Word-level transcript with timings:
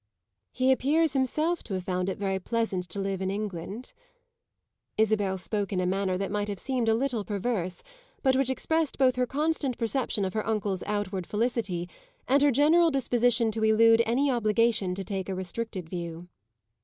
"He 0.51 0.71
appears 0.71 1.13
himself 1.13 1.61
to 1.61 1.75
have 1.75 1.83
found 1.83 2.09
it 2.09 2.17
very 2.17 2.39
pleasant 2.39 2.89
to 2.89 2.99
live 2.99 3.21
in 3.21 3.29
England." 3.29 3.93
Isabel 4.97 5.37
spoke 5.37 5.71
in 5.71 5.79
a 5.79 5.85
manner 5.85 6.17
that 6.17 6.31
might 6.31 6.47
have 6.47 6.57
seemed 6.57 6.89
a 6.89 6.95
little 6.95 7.23
perverse, 7.23 7.83
but 8.23 8.35
which 8.35 8.49
expressed 8.49 8.97
both 8.97 9.15
her 9.15 9.27
constant 9.27 9.77
perception 9.77 10.25
of 10.25 10.33
her 10.33 10.47
uncle's 10.47 10.81
outward 10.87 11.27
felicity 11.27 11.87
and 12.27 12.41
her 12.41 12.49
general 12.49 12.89
disposition 12.89 13.51
to 13.51 13.63
elude 13.63 14.01
any 14.07 14.31
obligation 14.31 14.95
to 14.95 15.03
take 15.03 15.29
a 15.29 15.35
restricted 15.35 15.87
view. 15.87 16.27